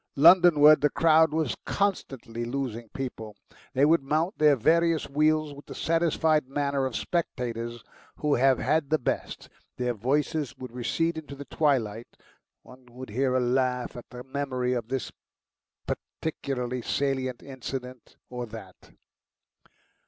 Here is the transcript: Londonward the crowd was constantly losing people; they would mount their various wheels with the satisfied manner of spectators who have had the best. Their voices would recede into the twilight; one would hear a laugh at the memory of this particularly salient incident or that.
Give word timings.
Londonward 0.17 0.81
the 0.81 0.89
crowd 0.89 1.31
was 1.31 1.55
constantly 1.63 2.43
losing 2.43 2.89
people; 2.89 3.35
they 3.73 3.85
would 3.85 4.01
mount 4.01 4.35
their 4.39 4.55
various 4.55 5.07
wheels 5.07 5.53
with 5.53 5.67
the 5.67 5.75
satisfied 5.75 6.47
manner 6.47 6.87
of 6.87 6.95
spectators 6.95 7.83
who 8.15 8.33
have 8.33 8.57
had 8.57 8.89
the 8.89 8.97
best. 8.97 9.47
Their 9.77 9.93
voices 9.93 10.57
would 10.57 10.71
recede 10.71 11.19
into 11.19 11.35
the 11.35 11.45
twilight; 11.45 12.07
one 12.63 12.87
would 12.87 13.11
hear 13.11 13.35
a 13.35 13.39
laugh 13.39 13.95
at 13.95 14.09
the 14.09 14.23
memory 14.23 14.73
of 14.73 14.87
this 14.87 15.11
particularly 15.85 16.81
salient 16.81 17.43
incident 17.43 18.15
or 18.27 18.47
that. 18.47 18.95